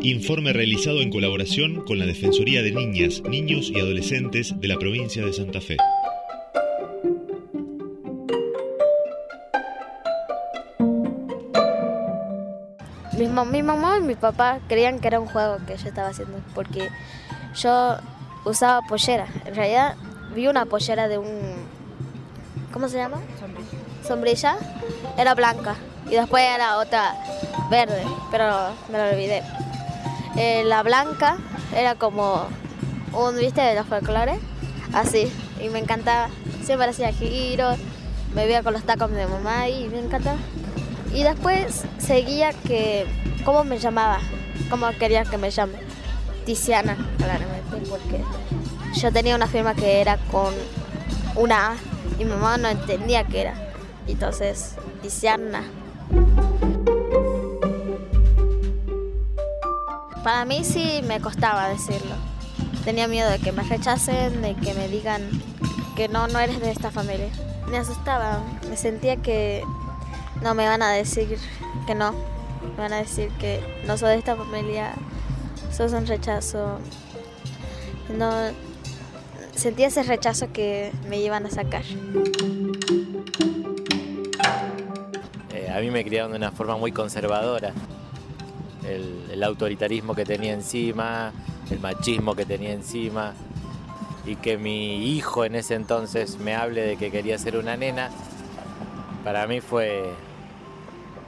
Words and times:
Informe 0.00 0.52
realizado 0.52 1.00
en 1.00 1.10
colaboración 1.10 1.84
con 1.84 1.98
la 1.98 2.06
Defensoría 2.06 2.62
de 2.62 2.70
Niñas, 2.70 3.20
Niños 3.28 3.68
y 3.68 3.80
Adolescentes 3.80 4.54
de 4.58 4.68
la 4.68 4.76
provincia 4.78 5.24
de 5.24 5.32
Santa 5.32 5.60
Fe. 5.60 5.76
Mi, 13.18 13.62
mamá 13.62 13.98
y 13.98 14.02
mi 14.02 14.14
papá 14.14 14.60
creían 14.68 15.00
que 15.00 15.08
era 15.08 15.18
un 15.18 15.26
juego 15.26 15.58
que 15.66 15.76
yo 15.76 15.88
estaba 15.88 16.08
haciendo 16.08 16.38
porque 16.54 16.88
yo 17.56 17.96
usaba 18.44 18.82
pollera. 18.82 19.26
En 19.46 19.54
realidad 19.56 19.96
vi 20.32 20.46
una 20.46 20.66
pollera 20.66 21.08
de 21.08 21.18
un... 21.18 21.26
¿Cómo 22.72 22.88
se 22.88 22.98
llama? 22.98 23.20
Sombrilla. 23.40 24.06
Sombrilla. 24.06 24.56
Era 25.18 25.34
blanca 25.34 25.76
y 26.06 26.14
después 26.14 26.44
era 26.44 26.78
otra 26.78 27.16
verde, 27.68 28.04
pero 28.30 28.70
me 28.90 28.98
lo 28.98 29.04
olvidé. 29.10 29.42
Eh, 30.40 30.62
la 30.64 30.84
blanca 30.84 31.36
era 31.76 31.96
como 31.96 32.46
un, 33.12 33.36
¿viste? 33.36 33.60
De 33.60 33.74
los 33.74 33.86
folclores, 33.88 34.38
así, 34.92 35.28
y 35.60 35.68
me 35.68 35.80
encantaba. 35.80 36.28
Siempre 36.62 36.88
hacía 36.88 37.10
giros, 37.10 37.76
me 38.36 38.46
veía 38.46 38.62
con 38.62 38.72
los 38.72 38.84
tacos 38.84 39.10
de 39.10 39.26
mamá 39.26 39.68
y 39.68 39.88
me 39.88 39.98
encantaba. 39.98 40.38
Y 41.12 41.24
después 41.24 41.82
seguía 41.98 42.52
que, 42.52 43.04
¿cómo 43.44 43.64
me 43.64 43.78
llamaba? 43.78 44.20
¿Cómo 44.70 44.88
quería 44.96 45.24
que 45.24 45.38
me 45.38 45.50
llame? 45.50 45.74
Tiziana, 46.46 46.96
claramente, 47.16 47.90
porque 47.90 48.22
yo 48.94 49.12
tenía 49.12 49.34
una 49.34 49.48
firma 49.48 49.74
que 49.74 50.00
era 50.00 50.18
con 50.30 50.54
una 51.34 51.72
A 51.72 51.76
y 52.16 52.24
mi 52.24 52.30
mamá 52.30 52.58
no 52.58 52.68
entendía 52.68 53.24
qué 53.24 53.40
era. 53.40 53.54
Entonces, 54.06 54.76
Tiziana. 55.02 55.64
Para 60.22 60.44
mí 60.44 60.64
sí 60.64 61.00
me 61.06 61.20
costaba 61.20 61.68
decirlo. 61.68 62.14
Tenía 62.84 63.08
miedo 63.08 63.30
de 63.30 63.38
que 63.38 63.52
me 63.52 63.62
rechacen, 63.62 64.42
de 64.42 64.54
que 64.54 64.74
me 64.74 64.88
digan 64.88 65.28
que 65.96 66.08
no, 66.08 66.28
no 66.28 66.38
eres 66.38 66.60
de 66.60 66.70
esta 66.70 66.90
familia. 66.90 67.28
Me 67.68 67.78
asustaba, 67.78 68.40
me 68.68 68.76
sentía 68.76 69.16
que 69.16 69.62
no 70.42 70.54
me 70.54 70.66
van 70.66 70.82
a 70.82 70.90
decir 70.90 71.38
que 71.86 71.94
no. 71.94 72.12
Me 72.76 72.82
van 72.82 72.92
a 72.92 72.96
decir 72.96 73.30
que 73.38 73.60
no 73.86 73.96
soy 73.96 74.10
de 74.10 74.16
esta 74.16 74.36
familia, 74.36 74.92
sos 75.72 75.92
un 75.92 76.06
rechazo. 76.06 76.78
No 78.16 78.32
sentía 79.54 79.88
ese 79.88 80.02
rechazo 80.02 80.52
que 80.52 80.92
me 81.08 81.20
iban 81.20 81.46
a 81.46 81.50
sacar. 81.50 81.82
Eh, 85.52 85.70
a 85.74 85.80
mí 85.80 85.90
me 85.90 86.04
criaron 86.04 86.32
de 86.32 86.38
una 86.38 86.52
forma 86.52 86.76
muy 86.76 86.92
conservadora. 86.92 87.72
El, 88.88 89.42
autoritarismo 89.42 90.14
que 90.14 90.24
tenía 90.24 90.52
encima, 90.52 91.32
el 91.70 91.78
machismo 91.78 92.34
que 92.34 92.44
tenía 92.44 92.72
encima, 92.72 93.34
y 94.26 94.36
que 94.36 94.58
mi 94.58 95.16
hijo 95.16 95.44
en 95.44 95.54
ese 95.54 95.74
entonces 95.74 96.38
me 96.38 96.54
hable 96.54 96.82
de 96.82 96.96
que 96.96 97.10
quería 97.10 97.38
ser 97.38 97.56
una 97.56 97.76
nena, 97.76 98.10
para 99.24 99.46
mí 99.46 99.60
fue 99.60 100.10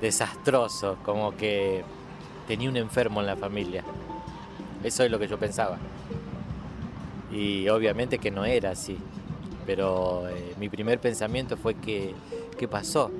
desastroso, 0.00 0.96
como 1.04 1.36
que 1.36 1.84
tenía 2.46 2.68
un 2.68 2.76
enfermo 2.76 3.20
en 3.20 3.26
la 3.26 3.36
familia. 3.36 3.84
Eso 4.82 5.04
es 5.04 5.10
lo 5.10 5.18
que 5.18 5.28
yo 5.28 5.38
pensaba. 5.38 5.78
Y 7.32 7.68
obviamente 7.68 8.18
que 8.18 8.30
no 8.30 8.44
era 8.44 8.70
así. 8.70 8.96
Pero 9.66 10.28
eh, 10.28 10.54
mi 10.58 10.68
primer 10.68 10.98
pensamiento 10.98 11.56
fue 11.56 11.74
¿qué 11.74 12.14
pasó? 12.70 13.10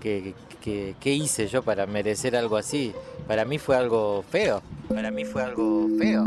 ¿Qué, 0.00 0.34
qué, 0.60 0.94
qué 1.00 1.12
hice 1.14 1.48
yo 1.48 1.62
para 1.62 1.86
merecer 1.86 2.36
algo 2.36 2.56
así? 2.56 2.92
Para 3.26 3.44
mí 3.44 3.58
fue 3.58 3.76
algo 3.76 4.22
feo. 4.30 4.62
Para 4.88 5.10
mí 5.10 5.24
fue 5.24 5.42
algo 5.42 5.88
feo. 5.98 6.24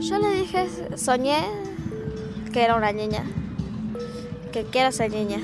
Yo 0.00 0.18
le 0.18 0.34
dije, 0.34 0.68
soñé 0.96 1.38
que 2.52 2.62
era 2.62 2.76
una 2.76 2.92
niña 2.92 3.24
que 4.52 4.64
quiero 4.64 4.92
ser 4.92 5.10
niña. 5.10 5.40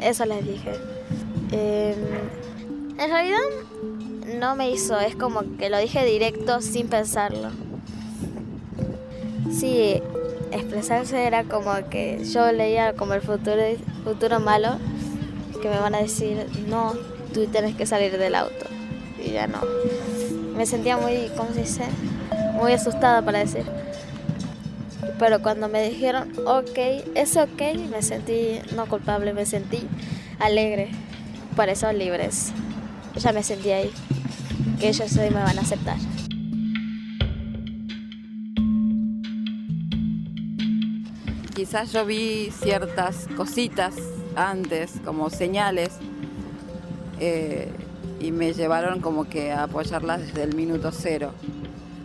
Eso 0.00 0.26
les 0.26 0.46
dije. 0.46 0.72
Eh, 1.52 1.94
en 2.98 3.10
realidad 3.10 3.38
no 4.38 4.54
me 4.54 4.70
hizo, 4.70 4.98
es 5.00 5.16
como 5.16 5.56
que 5.56 5.70
lo 5.70 5.78
dije 5.78 6.04
directo 6.04 6.60
sin 6.60 6.88
pensarlo. 6.88 7.48
Sí, 9.50 10.02
expresarse 10.52 11.24
era 11.24 11.44
como 11.44 11.72
que 11.88 12.22
yo 12.24 12.52
leía 12.52 12.92
como 12.92 13.14
el 13.14 13.22
futuro, 13.22 13.62
futuro 14.04 14.40
malo, 14.40 14.78
que 15.60 15.68
me 15.68 15.78
van 15.78 15.94
a 15.94 15.98
decir, 15.98 16.46
no, 16.68 16.94
tú 17.32 17.46
tienes 17.46 17.74
que 17.76 17.86
salir 17.86 18.16
del 18.18 18.34
auto. 18.34 18.66
Y 19.24 19.32
ya 19.32 19.46
no. 19.46 19.60
Me 20.56 20.66
sentía 20.66 20.96
muy, 20.96 21.30
¿cómo 21.36 21.52
se 21.52 21.60
dice? 21.60 21.84
Muy 22.54 22.72
asustada 22.72 23.22
para 23.22 23.40
decir. 23.40 23.64
Pero 25.18 25.42
cuando 25.42 25.68
me 25.68 25.88
dijeron, 25.88 26.32
ok, 26.46 26.78
es 27.14 27.36
ok, 27.36 27.62
me 27.90 28.02
sentí 28.02 28.60
no 28.74 28.86
culpable, 28.86 29.32
me 29.32 29.46
sentí 29.46 29.86
alegre. 30.38 30.90
Por 31.56 31.68
eso 31.68 31.92
libres. 31.92 32.52
Ya 33.16 33.32
me 33.32 33.42
sentí 33.42 33.70
ahí, 33.70 33.90
que 34.78 34.88
ellos 34.88 35.16
hoy 35.16 35.30
me 35.30 35.42
van 35.42 35.58
a 35.58 35.62
aceptar. 35.62 35.96
Quizás 41.54 41.92
yo 41.92 42.06
vi 42.06 42.52
ciertas 42.52 43.26
cositas 43.36 43.94
antes, 44.38 44.94
como 45.04 45.30
señales, 45.30 45.90
eh, 47.20 47.70
y 48.20 48.32
me 48.32 48.52
llevaron 48.52 49.00
como 49.00 49.28
que 49.28 49.52
a 49.52 49.64
apoyarlas 49.64 50.20
desde 50.20 50.42
el 50.42 50.54
minuto 50.54 50.90
cero 50.92 51.32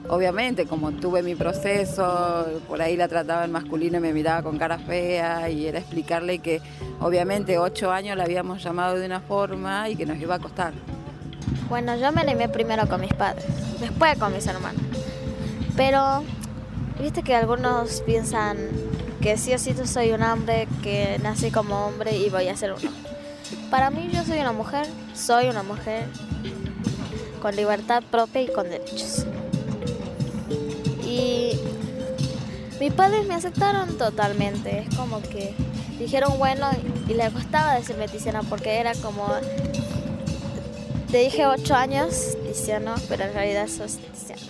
obviamente, 0.09 0.65
como 0.65 0.91
tuve 0.91 1.23
mi 1.23 1.35
proceso, 1.35 2.45
por 2.67 2.81
ahí 2.81 2.97
la 2.97 3.07
trataba 3.07 3.45
en 3.45 3.51
masculino 3.51 3.97
y 3.97 4.01
me 4.01 4.13
miraba 4.13 4.43
con 4.43 4.57
cara 4.57 4.77
fea 4.77 5.49
y 5.49 5.67
era 5.67 5.79
explicarle 5.79 6.39
que 6.39 6.61
obviamente 6.99 7.57
ocho 7.57 7.91
años 7.91 8.17
la 8.17 8.23
habíamos 8.23 8.63
llamado 8.63 8.95
de 8.95 9.05
una 9.05 9.21
forma 9.21 9.89
y 9.89 9.95
que 9.95 10.05
nos 10.05 10.17
iba 10.17 10.35
a 10.35 10.39
costar. 10.39 10.73
Bueno, 11.69 11.95
yo 11.95 12.11
me 12.11 12.21
animé 12.21 12.49
primero 12.49 12.87
con 12.87 13.01
mis 13.01 13.13
padres, 13.13 13.45
después 13.79 14.17
con 14.17 14.33
mis 14.33 14.45
hermanos. 14.45 14.81
Pero, 15.75 16.23
viste 17.01 17.23
que 17.23 17.35
algunos 17.35 18.01
piensan 18.01 18.57
que 19.23 19.37
sí 19.37 19.53
o 19.53 19.57
sí 19.57 19.73
yo 19.73 19.87
soy 19.87 20.11
un 20.11 20.21
hombre, 20.21 20.67
que 20.83 21.17
nací 21.23 21.49
como 21.49 21.85
hombre 21.85 22.17
y 22.17 22.29
voy 22.29 22.49
a 22.49 22.57
ser 22.57 22.73
uno. 22.73 22.91
Para 23.71 23.89
mí 23.89 24.09
yo 24.11 24.21
soy 24.25 24.39
una 24.39 24.51
mujer, 24.51 24.85
soy 25.15 25.47
una 25.47 25.63
mujer 25.63 26.07
con 27.41 27.55
libertad 27.55 28.03
propia 28.11 28.41
y 28.41 28.47
con 28.51 28.69
derechos. 28.69 29.25
Y 31.05 31.57
mis 32.81 32.91
padres 32.91 33.25
me 33.25 33.35
aceptaron 33.35 33.97
totalmente. 33.97 34.79
Es 34.79 34.93
como 34.93 35.21
que 35.21 35.55
dijeron 35.97 36.37
bueno 36.37 36.69
y 37.07 37.13
le 37.13 37.31
costaba 37.31 37.75
decirme 37.75 38.09
Tiziana 38.09 38.43
porque 38.43 38.75
era 38.75 38.93
como. 38.95 39.25
Te 41.09 41.19
dije 41.19 41.45
ocho 41.45 41.75
años, 41.75 42.35
Tiziano, 42.45 42.95
pero 43.07 43.23
en 43.23 43.33
realidad 43.33 43.69
sos 43.69 43.99
Tiziana. 43.99 44.41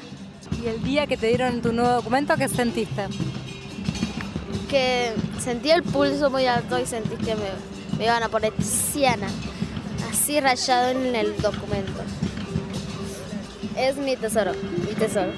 ¿Y 0.63 0.67
el 0.67 0.83
día 0.83 1.06
que 1.06 1.16
te 1.16 1.28
dieron 1.28 1.62
tu 1.62 1.73
nuevo 1.73 1.91
documento, 1.91 2.35
qué 2.38 2.50
sentiste? 2.50 3.03
Que 4.73 5.13
sentí 5.39 5.69
el 5.69 5.84
pulso 5.84 6.31
muy 6.31 6.47
alto 6.47 6.79
y 6.79 6.88
sentí 6.88 7.16
que 7.17 7.35
me, 7.35 8.03
iban 8.03 8.23
a 8.23 8.29
poner 8.29 8.53
Tiziana, 8.53 9.28
así 10.09 10.39
rayado 10.39 10.89
en 10.89 11.16
el 11.16 11.39
documento. 11.39 12.01
Es 13.78 13.97
mi 13.97 14.17
tesoro, 14.17 14.53
mi 14.88 14.95
tesoro. 14.95 15.31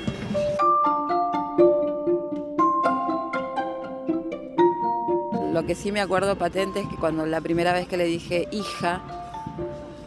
Lo 5.51 5.65
que 5.65 5.75
sí 5.75 5.91
me 5.91 5.99
acuerdo 5.99 6.37
patente 6.37 6.79
es 6.79 6.87
que 6.87 6.95
cuando 6.95 7.25
la 7.25 7.41
primera 7.41 7.73
vez 7.73 7.89
que 7.89 7.97
le 7.97 8.05
dije 8.05 8.47
hija, 8.51 9.01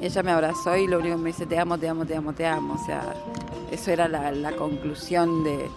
ella 0.00 0.22
me 0.22 0.30
abrazó 0.30 0.74
y 0.78 0.86
lo 0.86 1.00
único 1.00 1.16
que 1.16 1.22
me 1.22 1.28
dice 1.32 1.44
te 1.44 1.58
amo, 1.58 1.76
te 1.76 1.86
amo, 1.86 2.06
te 2.06 2.16
amo, 2.16 2.32
te 2.32 2.46
amo. 2.46 2.78
O 2.80 2.86
sea, 2.86 3.14
eso 3.70 3.90
era 3.90 4.08
la, 4.08 4.52
conclusión 4.52 5.44
de, 5.44 5.68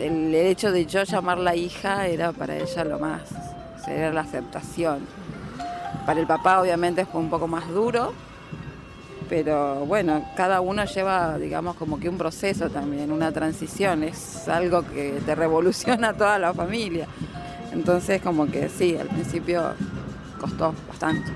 del 0.00 0.34
hecho 0.34 0.72
de 0.72 0.86
yo 0.86 1.02
llamarla 1.02 1.54
hija 1.54 2.06
era 2.06 2.32
para 2.32 2.56
ella 2.56 2.84
lo 2.84 2.98
más, 2.98 3.20
era 3.86 4.10
la 4.12 4.22
aceptación. 4.22 5.00
Para 6.06 6.18
el 6.18 6.26
papá 6.26 6.62
obviamente 6.62 7.04
fue 7.04 7.20
un 7.20 7.28
poco 7.28 7.46
más 7.46 7.68
duro, 7.68 8.14
pero 9.28 9.84
bueno, 9.84 10.24
cada 10.36 10.62
uno 10.62 10.86
lleva, 10.86 11.36
digamos, 11.36 11.76
como 11.76 12.00
que 12.00 12.08
un 12.08 12.16
proceso 12.16 12.70
también, 12.70 13.12
una 13.12 13.30
transición, 13.30 14.02
es 14.02 14.48
algo 14.48 14.86
que 14.86 15.20
te 15.26 15.34
revoluciona 15.34 16.14
toda 16.14 16.38
la 16.38 16.54
familia. 16.54 17.06
Entonces 17.70 18.22
como 18.22 18.46
que 18.46 18.70
sí, 18.70 18.96
al 18.96 19.08
principio 19.08 19.74
costó 20.40 20.74
bastante. 20.88 21.30